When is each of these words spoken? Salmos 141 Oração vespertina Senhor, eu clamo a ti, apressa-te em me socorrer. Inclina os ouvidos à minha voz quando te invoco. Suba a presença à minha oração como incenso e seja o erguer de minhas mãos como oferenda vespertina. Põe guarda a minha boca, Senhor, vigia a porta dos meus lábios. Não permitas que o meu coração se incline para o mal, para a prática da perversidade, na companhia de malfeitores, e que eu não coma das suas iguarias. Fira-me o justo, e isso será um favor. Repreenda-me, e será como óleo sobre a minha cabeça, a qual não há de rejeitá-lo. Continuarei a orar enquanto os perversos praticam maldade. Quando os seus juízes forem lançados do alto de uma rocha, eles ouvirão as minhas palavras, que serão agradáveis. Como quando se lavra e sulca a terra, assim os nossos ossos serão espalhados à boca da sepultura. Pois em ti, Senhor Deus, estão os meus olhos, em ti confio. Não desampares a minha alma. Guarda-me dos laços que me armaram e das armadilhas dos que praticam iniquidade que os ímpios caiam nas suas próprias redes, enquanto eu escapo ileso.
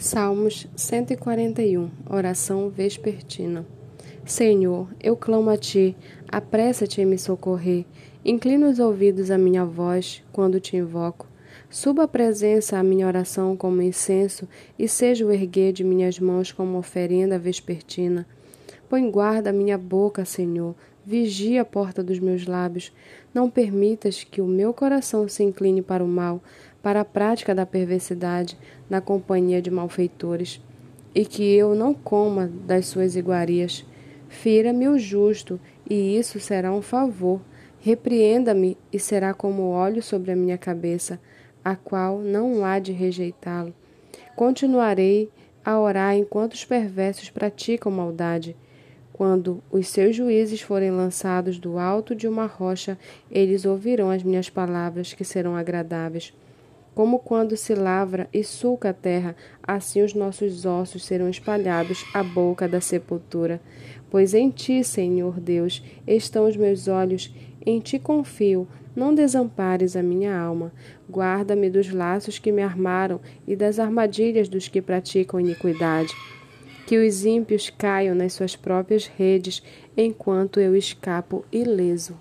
Salmos 0.00 0.68
141 0.76 1.90
Oração 2.08 2.70
vespertina 2.70 3.66
Senhor, 4.24 4.86
eu 5.02 5.16
clamo 5.16 5.50
a 5.50 5.56
ti, 5.56 5.96
apressa-te 6.28 7.00
em 7.00 7.04
me 7.04 7.18
socorrer. 7.18 7.84
Inclina 8.24 8.68
os 8.68 8.78
ouvidos 8.78 9.28
à 9.28 9.36
minha 9.36 9.64
voz 9.64 10.22
quando 10.30 10.60
te 10.60 10.76
invoco. 10.76 11.26
Suba 11.68 12.04
a 12.04 12.08
presença 12.08 12.78
à 12.78 12.82
minha 12.84 13.08
oração 13.08 13.56
como 13.56 13.82
incenso 13.82 14.48
e 14.78 14.86
seja 14.86 15.26
o 15.26 15.32
erguer 15.32 15.72
de 15.72 15.82
minhas 15.82 16.20
mãos 16.20 16.52
como 16.52 16.78
oferenda 16.78 17.36
vespertina. 17.36 18.24
Põe 18.88 19.10
guarda 19.10 19.50
a 19.50 19.52
minha 19.52 19.76
boca, 19.76 20.24
Senhor, 20.24 20.76
vigia 21.04 21.62
a 21.62 21.64
porta 21.64 22.04
dos 22.04 22.20
meus 22.20 22.46
lábios. 22.46 22.92
Não 23.34 23.50
permitas 23.50 24.22
que 24.22 24.40
o 24.40 24.46
meu 24.46 24.72
coração 24.72 25.26
se 25.26 25.42
incline 25.42 25.82
para 25.82 26.04
o 26.04 26.08
mal, 26.08 26.40
para 26.88 27.02
a 27.02 27.04
prática 27.04 27.54
da 27.54 27.66
perversidade, 27.66 28.56
na 28.88 28.98
companhia 28.98 29.60
de 29.60 29.70
malfeitores, 29.70 30.58
e 31.14 31.22
que 31.26 31.44
eu 31.54 31.74
não 31.74 31.92
coma 31.92 32.50
das 32.64 32.86
suas 32.86 33.14
iguarias. 33.14 33.84
Fira-me 34.26 34.88
o 34.88 34.98
justo, 34.98 35.60
e 35.86 36.16
isso 36.16 36.40
será 36.40 36.72
um 36.72 36.80
favor. 36.80 37.42
Repreenda-me, 37.78 38.78
e 38.90 38.98
será 38.98 39.34
como 39.34 39.68
óleo 39.68 40.02
sobre 40.02 40.32
a 40.32 40.34
minha 40.34 40.56
cabeça, 40.56 41.20
a 41.62 41.76
qual 41.76 42.20
não 42.20 42.64
há 42.64 42.78
de 42.78 42.92
rejeitá-lo. 42.92 43.74
Continuarei 44.34 45.30
a 45.62 45.78
orar 45.78 46.16
enquanto 46.16 46.54
os 46.54 46.64
perversos 46.64 47.28
praticam 47.28 47.92
maldade. 47.92 48.56
Quando 49.12 49.62
os 49.70 49.88
seus 49.88 50.16
juízes 50.16 50.62
forem 50.62 50.90
lançados 50.90 51.58
do 51.58 51.78
alto 51.78 52.14
de 52.14 52.26
uma 52.26 52.46
rocha, 52.46 52.96
eles 53.30 53.66
ouvirão 53.66 54.10
as 54.10 54.22
minhas 54.22 54.48
palavras, 54.48 55.12
que 55.12 55.22
serão 55.22 55.54
agradáveis. 55.54 56.32
Como 56.98 57.20
quando 57.20 57.56
se 57.56 57.76
lavra 57.76 58.28
e 58.34 58.42
sulca 58.42 58.90
a 58.90 58.92
terra, 58.92 59.36
assim 59.62 60.02
os 60.02 60.14
nossos 60.14 60.66
ossos 60.66 61.04
serão 61.04 61.28
espalhados 61.28 62.04
à 62.12 62.24
boca 62.24 62.66
da 62.66 62.80
sepultura. 62.80 63.60
Pois 64.10 64.34
em 64.34 64.50
ti, 64.50 64.82
Senhor 64.82 65.38
Deus, 65.38 65.80
estão 66.04 66.48
os 66.48 66.56
meus 66.56 66.88
olhos, 66.88 67.32
em 67.64 67.78
ti 67.78 68.00
confio. 68.00 68.66
Não 68.96 69.14
desampares 69.14 69.94
a 69.94 70.02
minha 70.02 70.36
alma. 70.36 70.72
Guarda-me 71.08 71.70
dos 71.70 71.88
laços 71.88 72.40
que 72.40 72.50
me 72.50 72.62
armaram 72.62 73.20
e 73.46 73.54
das 73.54 73.78
armadilhas 73.78 74.48
dos 74.48 74.66
que 74.66 74.82
praticam 74.82 75.38
iniquidade 75.38 76.12
que 76.84 76.96
os 76.96 77.24
ímpios 77.24 77.70
caiam 77.70 78.14
nas 78.14 78.32
suas 78.32 78.56
próprias 78.56 79.06
redes, 79.06 79.62
enquanto 79.94 80.58
eu 80.58 80.74
escapo 80.74 81.44
ileso. 81.52 82.16